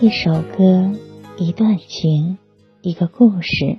[0.00, 0.90] 一首歌，
[1.36, 2.38] 一段情，
[2.80, 3.78] 一个故事。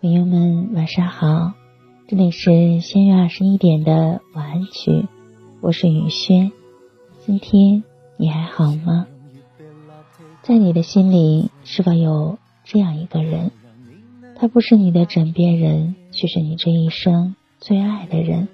[0.00, 1.52] 朋友们，晚上好，
[2.08, 5.06] 这里是仙月二十一点的晚安曲，
[5.60, 6.52] 我是雨轩。
[7.24, 7.82] 今天
[8.16, 9.06] 你还好吗？
[10.42, 13.50] 在你的心里，是否有这样一个人？
[14.38, 18.48] 他不是你的枕边人，却是你这一生最爱的人。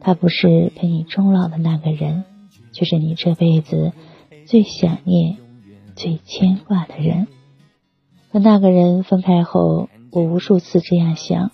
[0.00, 2.24] 他不是陪你终老的那个人，
[2.72, 3.92] 却是你这辈子
[4.46, 5.36] 最想念、
[5.94, 7.26] 最牵挂的人。
[8.30, 11.50] 和那个人分开后，我无数次这样想：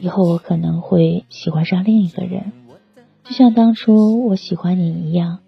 [0.00, 2.52] 以后我可能会喜欢上另一个人，
[3.24, 5.40] 就像当初我喜欢你一样。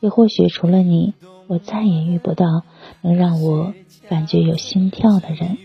[0.00, 1.14] 也或许除了你，
[1.48, 2.62] 我再也遇不到
[3.00, 3.72] 能让我
[4.08, 5.58] 感觉有心跳的人。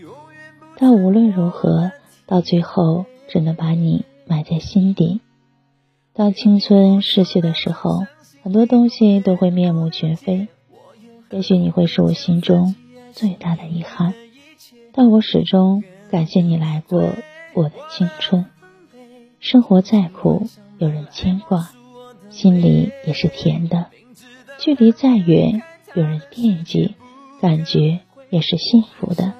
[0.76, 1.92] 但无论如何，
[2.26, 5.20] 到最后只能把你埋在心底。
[6.16, 8.06] 当青春逝去的时候，
[8.44, 10.46] 很多东西都会面目全非。
[11.30, 12.76] 也许你会是我心中
[13.12, 14.14] 最大的遗憾，
[14.92, 17.10] 但我始终感谢你来过
[17.52, 18.46] 我的青春。
[19.40, 20.46] 生活再苦，
[20.78, 21.72] 有人牵挂，
[22.30, 23.86] 心里也是甜的。
[24.58, 25.62] 距离再远，
[25.94, 26.94] 有人惦记，
[27.40, 27.98] 感觉
[28.30, 29.32] 也是幸福的。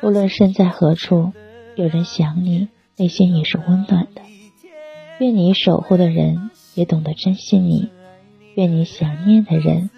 [0.00, 1.32] 无论身在何处，
[1.74, 4.22] 有人想你，内心也是温暖的。
[5.18, 7.90] 愿你守护的人也懂得珍惜你，
[8.54, 9.90] 愿你想念的人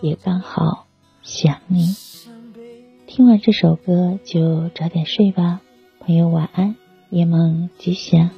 [0.00, 0.86] 也刚好
[1.22, 1.96] 想你。
[3.08, 5.60] 听完这首歌就早点睡吧，
[5.98, 6.76] 朋友晚安，
[7.10, 8.30] 夜梦吉祥。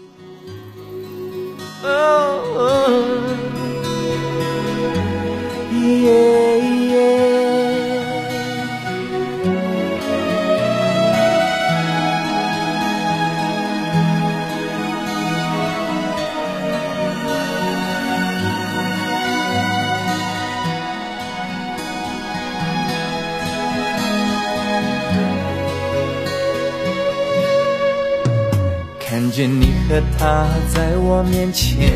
[29.40, 31.88] 见你和他在我面前，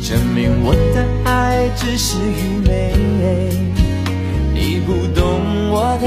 [0.00, 2.94] 证明我的爱只是愚昧。
[4.54, 6.06] 你不懂我的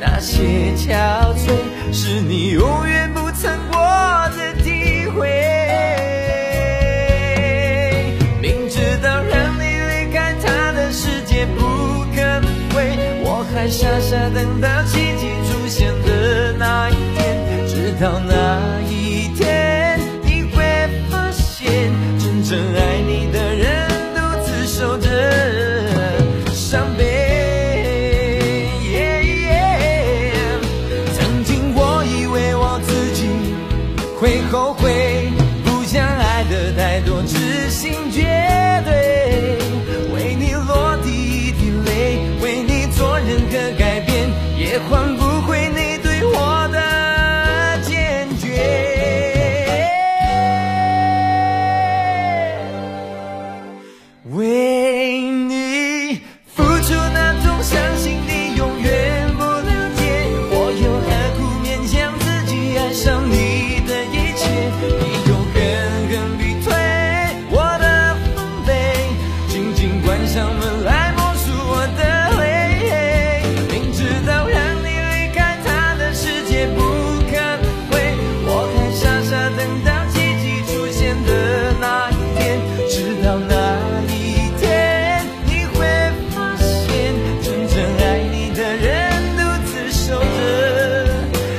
[0.00, 0.44] 那些
[0.76, 0.94] 憔
[1.34, 1.50] 悴，
[1.92, 3.80] 是你永远不曾过
[4.36, 5.26] 的体会。
[8.40, 11.64] 明知道让你离开他的世界不
[12.14, 12.22] 可
[12.78, 14.68] 为，我还傻傻等到
[37.34, 38.22] 痴心绝
[38.84, 39.13] 对。